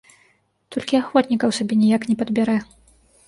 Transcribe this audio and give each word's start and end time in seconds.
Толькі 0.75 0.97
ахвотнікаў 0.99 1.53
сабе 1.59 1.77
ніяк 1.83 2.01
не 2.13 2.17
падбярэ. 2.21 2.57